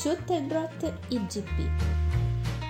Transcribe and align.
Schuttelbrot 0.00 0.94
IGP. 1.08 1.68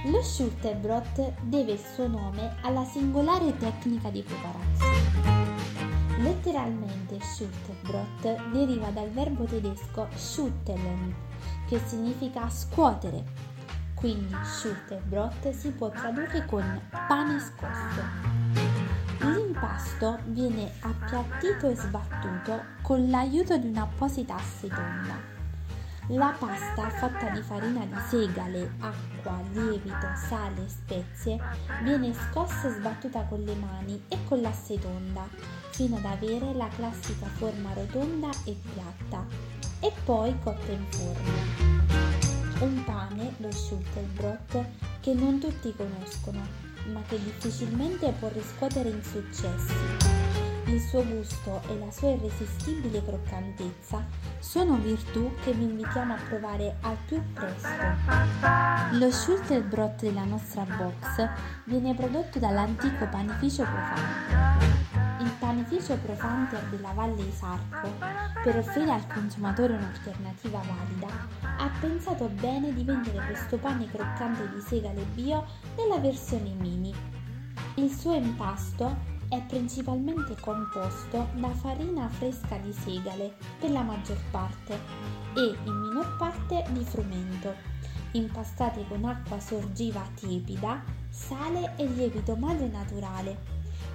Lo 0.06 0.20
Schuttelbrot 0.20 1.34
deve 1.42 1.74
il 1.74 1.78
suo 1.78 2.08
nome 2.08 2.56
alla 2.62 2.84
singolare 2.84 3.56
tecnica 3.56 4.10
di 4.10 4.20
preparazione. 4.20 5.54
Letteralmente 6.18 7.20
Schuttelbrot 7.20 8.50
deriva 8.50 8.88
dal 8.88 9.10
verbo 9.10 9.44
tedesco 9.44 10.08
schütteln, 10.12 11.14
che 11.68 11.80
significa 11.86 12.50
scuotere. 12.50 13.22
Quindi 13.94 14.34
Schuttelbrot 14.42 15.50
si 15.50 15.70
può 15.70 15.88
tradurre 15.88 16.44
con 16.46 16.80
pane 17.06 17.38
scosso. 17.38 18.02
L'impasto 19.20 20.18
viene 20.24 20.72
appiattito 20.80 21.68
e 21.68 21.76
sbattuto 21.76 22.60
con 22.82 23.08
l'aiuto 23.08 23.56
di 23.56 23.68
un'apposita 23.68 24.34
assetonda. 24.34 25.29
La 26.12 26.34
pasta 26.36 26.90
fatta 26.90 27.28
di 27.28 27.40
farina 27.40 27.84
di 27.84 27.94
segale, 28.08 28.72
acqua, 28.80 29.40
lievito, 29.52 30.08
sale 30.16 30.64
e 30.64 30.68
spezie 30.68 31.38
viene 31.84 32.12
scossa 32.12 32.66
e 32.66 32.72
sbattuta 32.72 33.22
con 33.28 33.38
le 33.38 33.54
mani 33.54 34.02
e 34.08 34.18
con 34.26 34.40
l'acetonda 34.40 35.28
fino 35.70 35.98
ad 35.98 36.04
avere 36.04 36.52
la 36.54 36.66
classica 36.66 37.26
forma 37.26 37.72
rotonda 37.74 38.28
e 38.44 38.56
piatta 38.74 39.24
e 39.78 39.92
poi 40.04 40.36
cotta 40.42 40.72
in 40.72 40.84
forno. 40.88 41.78
Un 42.58 42.82
pane, 42.84 43.34
lo 43.36 43.52
Schulterbrot, 43.52 44.64
che 44.98 45.14
non 45.14 45.38
tutti 45.38 45.72
conoscono, 45.76 46.40
ma 46.92 47.02
che 47.06 47.22
difficilmente 47.22 48.12
può 48.18 48.28
riscuotere 48.32 48.88
insuccessi 48.88 50.19
il 50.70 50.80
suo 50.80 51.04
gusto 51.04 51.60
e 51.68 51.78
la 51.78 51.90
sua 51.90 52.10
irresistibile 52.10 53.04
croccantezza 53.04 54.06
sono 54.38 54.76
virtù 54.76 55.32
che 55.42 55.52
vi 55.52 55.64
invitiamo 55.64 56.14
a 56.14 56.18
provare 56.28 56.76
al 56.82 56.96
più 57.06 57.20
presto. 57.32 57.68
Lo 58.92 59.10
Schulterbrot 59.10 60.02
della 60.02 60.24
nostra 60.24 60.62
box 60.62 61.28
viene 61.64 61.94
prodotto 61.94 62.38
dall'antico 62.38 63.08
panificio 63.08 63.64
Profante. 63.64 64.78
Il 65.20 65.32
panificio 65.38 65.96
Profanter 65.96 66.62
della 66.70 66.92
Valle 66.92 67.22
Isarco, 67.22 67.92
per 68.42 68.56
offrire 68.56 68.92
al 68.92 69.06
consumatore 69.08 69.74
un'alternativa 69.74 70.60
valida, 70.60 71.08
ha 71.58 71.70
pensato 71.80 72.28
bene 72.28 72.72
di 72.72 72.84
vendere 72.84 73.26
questo 73.26 73.58
pane 73.58 73.86
croccante 73.90 74.48
di 74.54 74.60
segale 74.60 75.04
bio 75.14 75.44
nella 75.76 75.98
versione 75.98 76.54
mini. 76.58 76.94
Il 77.74 77.90
suo 77.90 78.14
impasto 78.14 79.18
è 79.30 79.40
principalmente 79.42 80.34
composto 80.40 81.28
da 81.36 81.50
farina 81.50 82.08
fresca 82.08 82.56
di 82.56 82.72
segale 82.72 83.36
per 83.60 83.70
la 83.70 83.82
maggior 83.82 84.18
parte 84.32 84.74
e 85.36 85.56
in 85.64 85.72
minor 85.72 86.16
parte 86.16 86.64
di 86.70 86.82
frumento, 86.82 87.54
impastate 88.12 88.84
con 88.88 89.04
acqua 89.04 89.38
sorgiva 89.38 90.02
tiepida, 90.16 90.82
sale 91.08 91.74
e 91.76 91.86
lievito 91.86 92.34
madre 92.34 92.66
naturale, 92.66 93.38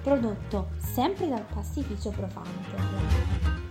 prodotto 0.02 0.70
sempre 0.78 1.28
dal 1.28 1.44
pastificio 1.44 2.10
Profante. 2.10 3.24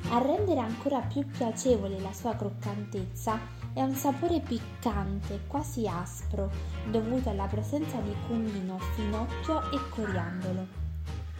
A 0.09 0.19
rendere 0.19 0.59
ancora 0.59 0.99
più 0.99 1.25
piacevole 1.25 1.99
la 1.99 2.13
sua 2.13 2.35
croccantezza 2.35 3.39
è 3.73 3.81
un 3.81 3.95
sapore 3.95 4.39
piccante, 4.39 5.41
quasi 5.47 5.87
aspro, 5.87 6.51
dovuto 6.91 7.29
alla 7.29 7.47
presenza 7.47 7.97
di 8.01 8.13
cumino, 8.27 8.77
finocchio 8.95 9.71
e 9.71 9.79
coriandolo. 9.89 10.84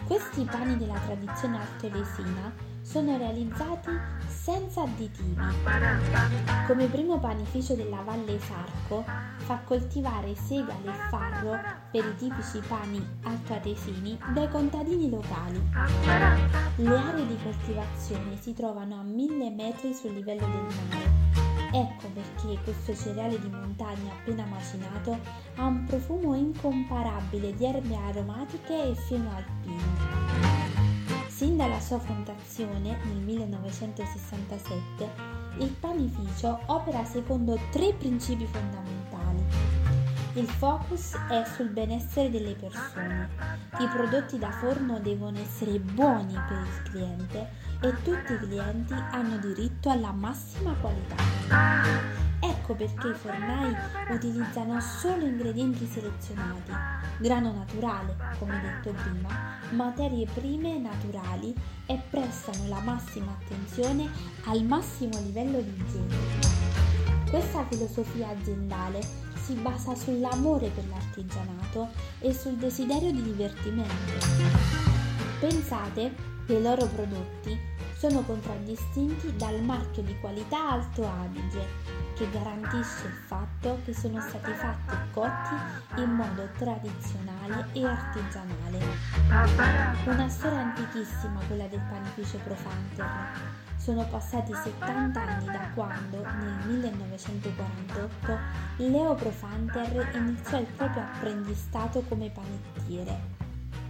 Questi 0.06 0.44
pani 0.44 0.78
della 0.78 1.00
tradizione 1.00 1.58
artolesina 1.58 2.53
sono 2.84 3.17
realizzati 3.17 3.89
senza 4.28 4.84
additivi. 4.84 5.36
Come 6.67 6.86
primo 6.88 7.20
panificio 7.20 7.73
della 7.73 8.02
Valle 8.02 8.39
Sarco 8.39 9.03
fa 9.38 9.61
coltivare 9.66 10.36
segale 10.36 10.89
e 10.89 11.09
farro 11.09 11.60
per 11.89 12.05
i 12.05 12.15
tipici 12.17 12.60
pani 12.67 13.04
altoatesini 13.23 14.20
dai 14.32 14.48
contadini 14.49 15.10
locali. 15.10 15.60
Le 16.76 16.95
aree 16.95 17.26
di 17.26 17.38
coltivazione 17.42 18.38
si 18.39 18.54
trovano 18.54 18.99
a 18.99 19.04
mille 19.04 19.49
metri 19.49 19.92
sul 19.92 20.14
livello 20.14 20.45
del 20.45 20.61
mare 20.61 21.14
Ecco 21.75 22.08
perché 22.13 22.58
questo 22.63 22.95
cereale 22.95 23.37
di 23.37 23.49
montagna 23.49 24.13
appena 24.13 24.45
macinato 24.45 25.19
ha 25.55 25.65
un 25.65 25.83
profumo 25.83 26.33
incomparabile 26.33 27.53
di 27.53 27.65
erbe 27.65 27.97
aromatiche 27.97 28.91
e 28.91 28.95
fieno 28.95 29.30
alpino. 29.36 29.83
Sin 31.27 31.58
dalla 31.58 31.81
sua 31.81 31.99
fondazione 31.99 32.97
nel 33.03 33.17
1967, 33.17 35.09
il 35.59 35.75
panificio 35.77 36.61
opera 36.67 37.03
secondo 37.03 37.59
tre 37.71 37.93
principi 37.93 38.45
fondamentali. 38.45 39.05
Il 40.37 40.49
focus 40.49 41.15
è 41.29 41.45
sul 41.45 41.69
benessere 41.69 42.29
delle 42.29 42.55
persone. 42.55 43.29
I 43.79 43.87
prodotti 43.87 44.37
da 44.37 44.51
forno 44.51 44.99
devono 44.99 45.39
essere 45.39 45.79
buoni 45.79 46.33
per 46.33 46.59
il 46.59 46.91
cliente 46.91 47.49
e 47.79 47.93
tutti 48.03 48.33
i 48.33 48.37
clienti 48.39 48.93
hanno 49.11 49.37
diritto 49.37 49.89
alla 49.89 50.11
massima 50.11 50.73
qualità. 50.81 51.15
Ecco 52.41 52.75
perché 52.75 53.07
i 53.07 53.13
fornai 53.13 53.73
utilizzano 54.09 54.81
solo 54.81 55.25
ingredienti 55.25 55.85
selezionati, 55.85 56.71
grano 57.19 57.53
naturale, 57.53 58.17
come 58.37 58.59
detto 58.59 58.91
prima, 58.91 59.57
materie 59.69 60.27
prime 60.33 60.77
naturali 60.79 61.55
e 61.85 61.97
prestano 62.09 62.67
la 62.67 62.81
massima 62.81 63.31
attenzione 63.39 64.09
al 64.47 64.65
massimo 64.65 65.17
livello 65.21 65.61
di 65.61 65.73
igiene. 65.77 66.15
Questa 67.29 67.65
filosofia 67.69 68.29
aziendale 68.29 69.24
si 69.45 69.54
basa 69.54 69.94
sull'amore 69.94 70.70
per 70.70 70.88
l'artigianato 70.88 71.89
e 72.20 72.33
sul 72.33 72.56
desiderio 72.56 73.11
di 73.11 73.22
divertimento. 73.22 73.94
Pensate 75.39 76.16
che 76.48 76.54
i 76.54 76.61
loro 76.64 76.88
prodotti 76.88 77.56
sono 77.95 78.22
contraddistinti 78.22 79.36
dal 79.36 79.61
marchio 79.61 80.02
di 80.02 80.17
qualità 80.20 80.72
Alto 80.72 81.08
Adige, 81.08 81.64
che 82.16 82.28
garantisce 82.32 83.06
il 83.06 83.14
fatto 83.28 83.82
che 83.86 83.94
sono 83.94 84.20
stati 84.20 84.52
fatti 84.54 84.94
e 84.94 85.11
cotti 85.11 86.02
in 86.02 86.10
modo 86.10 86.50
tradizionale 86.58 87.67
e 87.73 87.86
artigianale. 87.86 88.80
Una 90.06 90.27
storia 90.27 90.60
antichissima 90.60 91.39
quella 91.45 91.67
del 91.67 91.83
panificio 91.88 92.39
Profanter. 92.44 93.54
Sono 93.77 94.08
passati 94.08 94.54
70 94.54 95.22
anni 95.22 95.45
da 95.45 95.70
quando, 95.76 96.23
nel 96.23 96.67
1948, 96.67 98.39
Leo 98.77 99.15
Profanter 99.15 100.09
iniziò 100.15 100.59
il 100.59 100.67
proprio 100.75 101.03
apprendistato 101.03 102.03
come 102.09 102.30
panettiere 102.30 103.36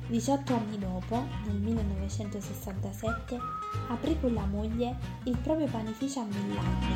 18 0.07 0.53
anni 0.53 0.77
dopo, 0.77 1.25
nel 1.47 1.55
1967, 1.55 3.39
aprì 3.87 4.19
con 4.19 4.35
la 4.35 4.45
moglie 4.45 4.95
il 5.23 5.35
proprio 5.37 5.65
panificio 5.65 6.19
a 6.19 6.25
Milano. 6.25 6.95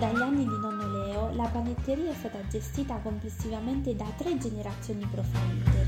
Dagli 0.00 0.20
anni 0.20 0.44
di 0.44 0.58
nonno 0.58 0.88
Leo, 0.88 1.32
la 1.34 1.46
panetteria 1.46 2.10
è 2.10 2.14
stata 2.14 2.44
gestita 2.48 2.96
complessivamente 2.96 3.94
da 3.94 4.06
tre 4.16 4.36
generazioni 4.36 5.06
profanter. 5.06 5.86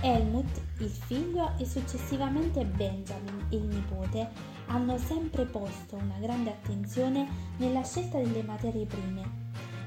Helmut, 0.00 0.60
il 0.78 0.88
figlio, 0.88 1.52
e 1.58 1.66
successivamente 1.66 2.64
Benjamin, 2.64 3.46
il 3.50 3.64
nipote, 3.64 4.30
hanno 4.68 4.96
sempre 4.96 5.44
posto 5.44 5.96
una 5.96 6.16
grande 6.18 6.48
attenzione 6.48 7.28
nella 7.58 7.84
scelta 7.84 8.16
delle 8.16 8.42
materie 8.42 8.86
prime 8.86 9.41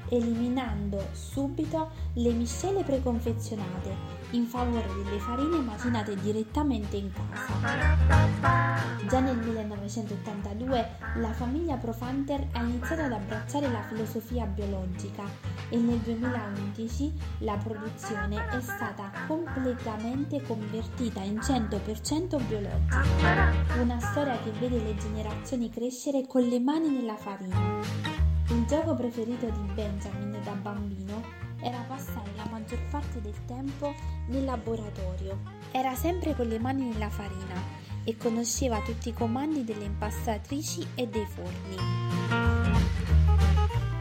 eliminando 0.08 1.08
subito 1.12 1.90
le 2.14 2.32
miscele 2.32 2.82
preconfezionate 2.82 4.16
in 4.30 4.46
favore 4.46 4.86
delle 5.02 5.18
farine 5.18 5.60
macinate 5.60 6.16
direttamente 6.16 6.96
in 6.96 7.10
casa. 7.12 8.84
Già 9.08 9.20
nel 9.20 9.38
1982 9.38 10.88
la 11.16 11.32
famiglia 11.32 11.76
Profanter 11.76 12.48
ha 12.52 12.62
iniziato 12.62 13.02
ad 13.02 13.12
abbracciare 13.12 13.70
la 13.70 13.82
filosofia 13.82 14.44
biologica 14.46 15.22
e 15.68 15.76
nel 15.76 15.98
2011 15.98 17.12
la 17.38 17.56
produzione 17.56 18.48
è 18.48 18.60
stata 18.60 19.10
completamente 19.26 20.42
convertita 20.42 21.20
in 21.20 21.36
100% 21.36 22.46
biologica. 22.46 23.52
Una 23.80 24.00
storia 24.00 24.38
che 24.42 24.50
vede 24.58 24.82
le 24.82 24.96
generazioni 24.96 25.70
crescere 25.70 26.26
con 26.26 26.42
le 26.42 26.58
mani 26.58 26.88
nella 26.88 27.16
farina. 27.16 28.05
Il 28.48 28.64
gioco 28.66 28.94
preferito 28.94 29.46
di 29.50 29.72
Benjamin 29.74 30.38
da 30.44 30.52
bambino 30.52 31.20
era 31.60 31.78
passare 31.88 32.30
la 32.36 32.46
maggior 32.48 32.78
parte 32.90 33.20
del 33.20 33.34
tempo 33.44 33.92
nel 34.28 34.44
laboratorio. 34.44 35.40
Era 35.72 35.96
sempre 35.96 36.34
con 36.36 36.46
le 36.46 36.60
mani 36.60 36.84
nella 36.88 37.10
farina 37.10 37.60
e 38.04 38.16
conosceva 38.16 38.80
tutti 38.82 39.08
i 39.08 39.12
comandi 39.12 39.64
delle 39.64 39.84
impastatrici 39.84 40.86
e 40.94 41.08
dei 41.08 41.26
forni. 41.26 41.76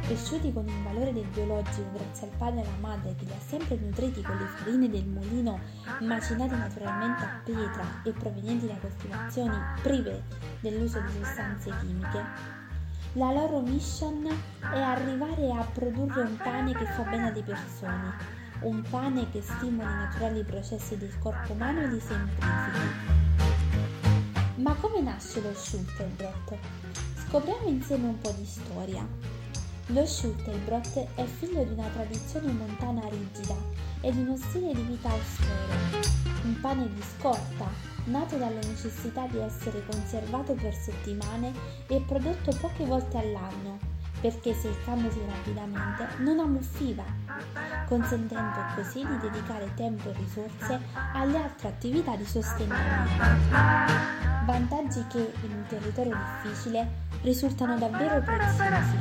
Cresciuti 0.05 0.53
con 0.53 0.67
il 0.67 0.83
valore 0.83 1.11
del 1.11 1.25
biologico 1.33 1.89
grazie 1.93 2.27
al 2.27 2.37
padre 2.37 2.61
e 2.61 2.67
alla 2.67 2.77
madre 2.79 3.15
che 3.17 3.25
li 3.25 3.31
ha 3.31 3.43
sempre 3.43 3.75
nutriti 3.77 4.21
con 4.21 4.37
le 4.37 4.45
farine 4.45 4.87
del 4.87 5.07
mulino 5.07 5.59
macinate 6.01 6.55
naturalmente 6.55 7.23
a 7.23 7.41
pietra 7.43 8.03
e 8.03 8.11
provenienti 8.11 8.67
da 8.67 8.75
coltivazioni 8.75 9.57
prive 9.81 10.21
dell'uso 10.59 10.99
di 10.99 11.11
sostanze 11.11 11.71
chimiche, 11.79 12.23
La 13.17 13.31
loro 13.31 13.61
mission 13.61 14.27
è 14.59 14.77
arrivare 14.77 15.49
a 15.49 15.63
produrre 15.71 16.23
un 16.23 16.35
pane 16.35 16.73
che 16.73 16.85
fa 16.85 17.03
bene 17.03 17.29
alle 17.29 17.43
persone, 17.43 18.13
un 18.63 18.81
pane 18.89 19.29
che 19.31 19.41
stimola 19.41 19.89
i 19.89 19.95
naturali 19.95 20.43
processi 20.43 20.97
del 20.97 21.17
corpo 21.19 21.53
umano 21.53 21.83
e 21.83 21.87
li 21.87 21.99
semplifichi. 22.01 22.79
Ma 24.55 24.73
come 24.73 24.99
nasce 24.99 25.41
lo 25.41 25.53
Schulterbrot? 25.53 26.57
Scopriamo 27.29 27.69
insieme 27.69 28.07
un 28.07 28.19
po' 28.19 28.31
di 28.31 28.45
storia. 28.45 29.07
Lo 29.87 30.05
Schulterbrot 30.05 31.07
è 31.15 31.23
figlio 31.23 31.63
di 31.63 31.71
una 31.71 31.87
tradizione 31.93 32.51
montana 32.51 33.07
rigida 33.07 33.55
e 34.01 34.11
di 34.11 34.19
uno 34.19 34.35
stile 34.35 34.73
di 34.73 34.81
vita 34.81 35.09
austero. 35.09 36.11
Un 36.43 36.59
pane 36.59 36.93
di 36.93 37.01
scorta, 37.01 37.94
nato 38.05 38.37
dalla 38.37 38.59
necessità 38.67 39.27
di 39.27 39.39
essere 39.39 39.83
conservato 39.85 40.53
per 40.53 40.73
settimane 40.73 41.53
e 41.87 42.01
prodotto 42.01 42.55
poche 42.59 42.85
volte 42.85 43.17
all'anno, 43.17 43.79
perché 44.21 44.53
seccandosi 44.53 45.21
rapidamente 45.27 46.07
non 46.19 46.39
ammuffiva, 46.39 47.03
consentendo 47.87 48.59
così 48.75 49.05
di 49.05 49.17
dedicare 49.19 49.71
tempo 49.75 50.09
e 50.09 50.13
risorse 50.13 50.79
alle 51.13 51.37
altre 51.37 51.67
attività 51.69 52.15
di 52.15 52.25
sostentamento. 52.25 53.23
Vantaggi 54.45 55.03
che 55.07 55.33
in 55.41 55.51
un 55.51 55.65
territorio 55.67 56.15
difficile 56.43 57.03
risultano 57.23 57.77
davvero 57.77 58.21
preziosi. 58.21 58.95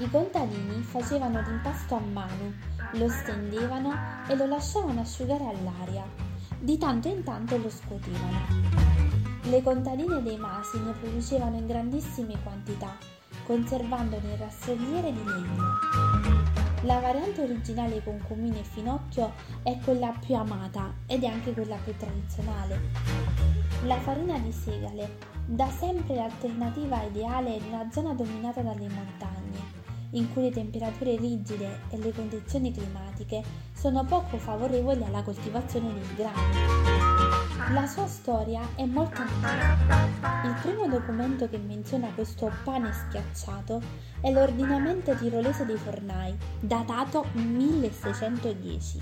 I 0.00 0.10
contadini 0.10 0.82
facevano 0.82 1.40
l'impasto 1.40 1.94
a 1.94 2.00
mano, 2.00 2.52
lo 2.92 3.08
stendevano 3.08 3.94
e 4.28 4.36
lo 4.36 4.46
lasciavano 4.46 5.00
asciugare 5.00 5.44
all'aria. 5.46 6.23
Di 6.64 6.78
tanto 6.78 7.08
in 7.08 7.22
tanto 7.22 7.58
lo 7.58 7.68
scuotevano. 7.68 8.46
Le 9.42 9.62
contadine 9.62 10.22
dei 10.22 10.38
masi 10.38 10.80
ne 10.80 10.92
producevano 10.92 11.58
in 11.58 11.66
grandissime 11.66 12.40
quantità, 12.42 12.96
conservandone 13.44 14.30
in 14.30 14.38
rastrelliere 14.38 15.12
di 15.12 15.22
legno. 15.22 15.62
La 16.84 17.00
variante 17.00 17.42
originale 17.42 18.02
con 18.02 18.18
cumino 18.26 18.56
e 18.56 18.62
finocchio 18.62 19.32
è 19.62 19.78
quella 19.84 20.14
più 20.24 20.36
amata 20.36 20.90
ed 21.06 21.24
è 21.24 21.26
anche 21.26 21.52
quella 21.52 21.76
più 21.84 21.94
tradizionale. 21.98 22.80
La 23.84 24.00
farina 24.00 24.38
di 24.38 24.50
segale, 24.50 25.18
da 25.44 25.68
sempre 25.68 26.14
l'alternativa 26.14 27.02
ideale 27.02 27.56
in 27.56 27.64
una 27.68 27.90
zona 27.92 28.14
dominata 28.14 28.62
dalle 28.62 28.88
montagne, 28.88 29.33
in 30.10 30.32
cui 30.32 30.42
le 30.42 30.50
temperature 30.50 31.16
rigide 31.16 31.80
e 31.90 31.98
le 31.98 32.12
condizioni 32.12 32.72
climatiche 32.72 33.42
sono 33.72 34.04
poco 34.04 34.38
favorevoli 34.38 35.02
alla 35.04 35.22
coltivazione 35.22 35.92
del 35.92 36.14
grano. 36.14 37.44
La 37.72 37.86
sua 37.86 38.06
storia 38.06 38.60
è 38.74 38.84
molto 38.84 39.22
antica. 39.22 40.44
Il 40.44 40.54
primo 40.60 40.86
documento 40.86 41.48
che 41.48 41.58
menziona 41.58 42.12
questo 42.14 42.52
pane 42.62 42.92
schiacciato 42.92 43.80
è 44.20 44.30
l'ordinamento 44.30 45.14
tirolese 45.16 45.64
dei 45.64 45.76
fornai, 45.76 46.36
datato 46.60 47.26
1610. 47.32 49.00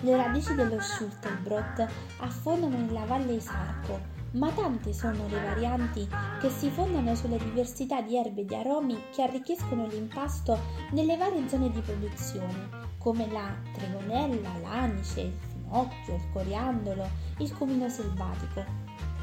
Le 0.00 0.16
radici 0.16 0.54
dello 0.54 0.80
Schulterbrot 0.80 1.86
affondano 2.18 2.76
nella 2.76 3.04
valle 3.04 3.34
Isarco, 3.34 4.13
ma 4.34 4.50
tante 4.50 4.92
sono 4.92 5.26
le 5.28 5.40
varianti 5.40 6.08
che 6.40 6.50
si 6.50 6.70
fondano 6.70 7.14
sulla 7.14 7.36
diversità 7.36 8.00
di 8.00 8.16
erbe 8.16 8.42
e 8.42 8.44
di 8.44 8.54
aromi 8.54 8.96
che 9.12 9.22
arricchiscono 9.22 9.86
l'impasto 9.86 10.58
nelle 10.92 11.16
varie 11.16 11.48
zone 11.48 11.70
di 11.70 11.80
produzione, 11.80 12.68
come 12.98 13.30
la 13.30 13.54
tregonella, 13.72 14.58
l'anice, 14.62 15.20
il 15.20 15.38
finocchio, 15.48 16.14
il 16.14 16.32
coriandolo, 16.32 17.08
il 17.38 17.54
cumino 17.54 17.88
selvatico. 17.88 18.64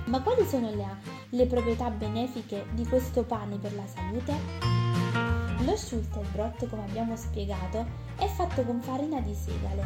Ma 0.06 0.22
quali 0.22 0.46
sono 0.46 0.74
le, 0.74 0.98
le 1.30 1.46
proprietà 1.46 1.90
benefiche 1.90 2.66
di 2.74 2.86
questo 2.88 3.24
pane 3.24 3.58
per 3.58 3.76
la 3.76 3.86
salute? 3.86 4.34
Lo 5.66 5.76
Schulterbrot, 5.76 6.68
come 6.70 6.86
abbiamo 6.86 7.16
spiegato, 7.16 7.86
è 8.16 8.28
fatto 8.28 8.64
con 8.64 8.82
farina 8.82 9.20
di 9.20 9.34
segale. 9.36 9.84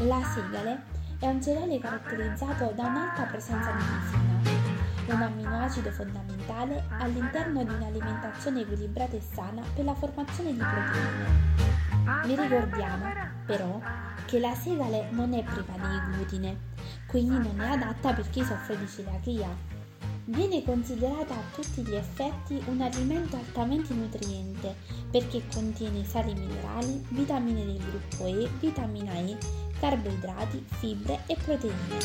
La 0.00 0.20
segale 0.34 1.02
è 1.24 1.28
un 1.28 1.42
cereale 1.42 1.78
caratterizzato 1.78 2.72
da 2.74 2.86
un'alta 2.86 3.22
presenza 3.22 3.70
di 3.70 3.82
lisina, 3.82 5.14
un 5.14 5.22
amminoacido 5.22 5.90
fondamentale 5.90 6.84
all'interno 6.98 7.64
di 7.64 7.72
un'alimentazione 7.72 8.60
equilibrata 8.60 9.16
e 9.16 9.22
sana 9.22 9.62
per 9.74 9.86
la 9.86 9.94
formazione 9.94 10.52
di 10.52 10.58
proteine. 10.58 12.26
Vi 12.26 12.36
ricordiamo, 12.36 13.06
però, 13.46 13.80
che 14.26 14.38
la 14.38 14.54
segale 14.54 15.08
non 15.12 15.32
è 15.32 15.42
priva 15.42 15.72
di 15.72 16.12
glutine, 16.12 16.58
quindi 17.06 17.38
non 17.38 17.58
è 17.58 17.70
adatta 17.70 18.12
per 18.12 18.28
chi 18.28 18.44
soffre 18.44 18.76
di 18.76 18.86
celiachia. 18.86 19.73
Viene 20.26 20.64
considerata 20.64 21.34
a 21.34 21.42
tutti 21.54 21.82
gli 21.82 21.94
effetti 21.94 22.58
un 22.68 22.80
alimento 22.80 23.36
altamente 23.36 23.92
nutriente 23.92 24.74
perché 25.10 25.42
contiene 25.52 26.02
sali 26.06 26.32
minerali, 26.32 27.04
vitamine 27.10 27.62
del 27.66 27.78
gruppo 27.78 28.24
E, 28.24 28.48
vitamina 28.58 29.12
E 29.18 29.36
carboidrati, 29.78 30.64
fibre 30.78 31.20
e 31.26 31.36
proteine. 31.36 31.98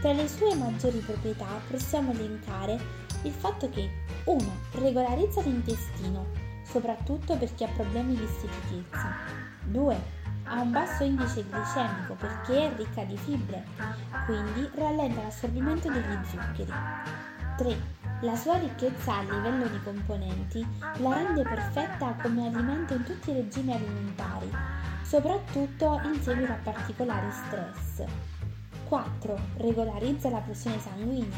Tra 0.00 0.12
le 0.12 0.26
sue 0.26 0.54
maggiori 0.54 0.98
proprietà 1.00 1.60
possiamo 1.70 2.12
elencare 2.12 2.80
il 3.24 3.32
fatto 3.32 3.68
che 3.68 3.90
1. 4.24 4.38
regolarizza 4.76 5.42
l'intestino, 5.42 6.24
soprattutto 6.64 7.36
per 7.36 7.54
chi 7.54 7.64
ha 7.64 7.68
problemi 7.68 8.16
di 8.16 8.26
stitichezza. 8.26 9.16
2. 9.64 10.22
Ha 10.44 10.60
un 10.60 10.70
basso 10.70 11.04
indice 11.04 11.44
glicemico 11.44 12.14
perché 12.14 12.72
è 12.72 12.76
ricca 12.76 13.04
di 13.04 13.18
fibre, 13.18 13.64
quindi 14.24 14.70
rallenta 14.74 15.22
l'assorbimento 15.22 15.90
degli 15.90 16.24
zuccheri. 16.24 16.72
3. 17.56 17.92
La 18.22 18.34
sua 18.36 18.58
ricchezza 18.58 19.18
a 19.18 19.22
livello 19.22 19.66
di 19.68 19.80
componenti 19.82 20.66
la 20.98 21.14
rende 21.14 21.42
perfetta 21.42 22.16
come 22.20 22.46
alimento 22.46 22.94
in 22.94 23.04
tutti 23.04 23.30
i 23.30 23.34
regimi 23.34 23.72
alimentari, 23.72 24.50
soprattutto 25.02 26.00
in 26.04 26.20
seguito 26.20 26.52
a 26.52 26.58
particolari 26.62 27.30
stress. 27.30 28.04
4. 28.88 29.38
Regolarizza 29.58 30.30
la 30.30 30.40
pressione 30.40 30.80
sanguigna. 30.80 31.36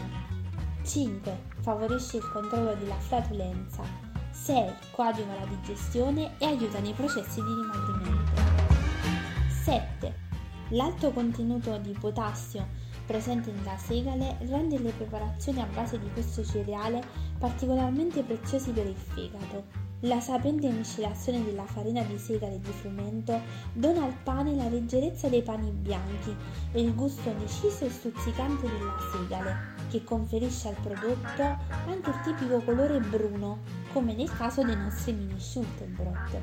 5. 0.84 1.42
Favorisce 1.60 2.18
il 2.18 2.30
controllo 2.30 2.74
della 2.74 2.98
flatulenza. 2.98 3.82
6. 4.30 4.72
Coadiuva 4.92 5.34
la 5.34 5.46
digestione 5.46 6.34
e 6.38 6.46
aiuta 6.46 6.78
nei 6.78 6.92
processi 6.92 7.42
di 7.42 7.54
dimagrimento. 7.54 8.40
7. 9.64 10.14
L'alto 10.70 11.10
contenuto 11.10 11.76
di 11.78 11.92
potassio 11.92 12.84
presente 13.06 13.52
nella 13.52 13.76
segale 13.78 14.36
rende 14.40 14.78
le 14.78 14.90
preparazioni 14.90 15.60
a 15.60 15.66
base 15.72 15.98
di 15.98 16.10
questo 16.12 16.44
cereale 16.44 17.02
particolarmente 17.38 18.22
preziosi 18.22 18.70
per 18.72 18.86
il 18.86 18.96
fegato. 18.96 19.84
La 20.00 20.20
sapiente 20.20 20.68
miscelazione 20.68 21.42
della 21.42 21.64
farina 21.64 22.02
di 22.02 22.18
segale 22.18 22.56
e 22.56 22.60
di 22.60 22.70
frumento 22.70 23.40
dona 23.72 24.04
al 24.04 24.14
pane 24.22 24.54
la 24.54 24.68
leggerezza 24.68 25.28
dei 25.28 25.42
pani 25.42 25.70
bianchi 25.70 26.36
e 26.72 26.82
il 26.82 26.94
gusto 26.94 27.32
deciso 27.38 27.86
e 27.86 27.90
stuzzicante 27.90 28.68
della 28.68 28.94
segale, 29.10 29.56
che 29.88 30.04
conferisce 30.04 30.68
al 30.68 30.76
prodotto 30.82 31.42
anche 31.86 32.10
il 32.10 32.20
tipico 32.24 32.60
colore 32.60 33.00
bruno, 33.00 33.60
come 33.94 34.14
nel 34.14 34.30
caso 34.30 34.62
dei 34.62 34.76
nostri 34.76 35.12
mini 35.12 35.40
Schultenbrot. 35.40 36.40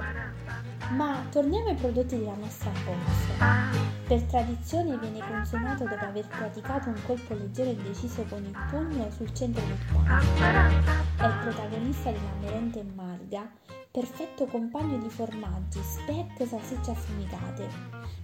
Ma 0.98 1.24
torniamo 1.30 1.68
ai 1.68 1.76
prodotti 1.76 2.18
della 2.18 2.36
nostra 2.36 2.72
forza. 2.72 4.03
Per 4.06 4.22
tradizione 4.24 4.98
viene 4.98 5.26
consumato 5.26 5.86
dopo 5.86 6.04
aver 6.04 6.28
praticato 6.28 6.90
un 6.90 7.00
colpo 7.06 7.36
leggero 7.36 7.70
e 7.70 7.76
deciso 7.76 8.24
con 8.28 8.44
il 8.44 8.56
pugno 8.70 9.10
sul 9.12 9.34
centro 9.34 9.64
del 9.66 9.78
pane. 9.94 10.84
È 11.18 11.26
il 11.26 11.40
protagonista 11.42 12.12
della 12.12 12.34
merenda 12.42 12.80
in 12.80 12.92
marga, 12.94 13.50
perfetto 13.90 14.46
compagno 14.46 14.98
di 14.98 15.10
formaggi, 15.10 15.80
speck 15.82 16.38
e 16.38 16.46
salsicce 16.46 16.92
affumicate. 16.92 17.68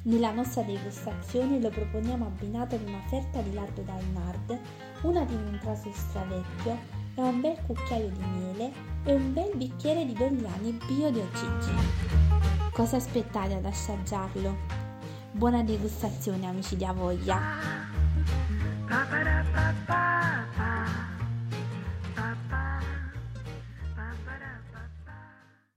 Nella 0.04 0.32
nostra 0.32 0.64
degustazione 0.64 1.62
lo 1.62 1.70
proponiamo 1.70 2.26
abbinato 2.26 2.76
ad 2.76 2.86
una 2.86 3.02
ferta 3.08 3.40
di 3.42 3.54
lardo 3.54 3.82
dal 3.82 4.04
nard, 4.12 4.60
una 5.04 5.24
di 5.24 5.34
un 5.34 5.58
traso 5.62 5.90
stravecchio 5.94 6.78
e 7.16 7.22
un 7.22 7.40
bel 7.40 7.58
cucchiaio 7.66 8.10
di 8.10 8.24
miele 8.38 8.72
e 9.06 9.14
un 9.14 9.32
bel 9.32 9.56
bicchiere 9.56 10.06
di 10.06 10.14
dogliani 10.14 10.78
bio 10.88 11.10
di 11.10 11.20
OCG. 11.20 12.72
Cosa 12.74 12.98
aspettate 12.98 13.54
ad 13.54 13.66
assaggiarlo? 13.66 14.89
Buona 15.32 15.62
degustazione 15.62 16.48
amici 16.48 16.76
di 16.76 16.86
Avoglia! 16.86 17.89